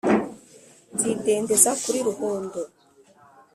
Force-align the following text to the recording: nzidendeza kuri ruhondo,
nzidendeza 0.93 1.71
kuri 1.81 1.99
ruhondo, 2.07 2.61